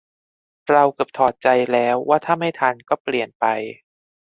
[0.69, 3.45] เราเกือบถอดใจแล้วว่าถ้าไม่ทันก็เปลี่ยนไป